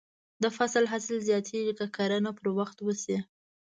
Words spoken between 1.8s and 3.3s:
کرنه پر وخت وشي.